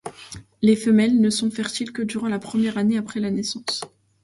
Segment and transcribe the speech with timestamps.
[0.63, 3.81] Les femelles ne sont fertiles que durant la première année après la naissance.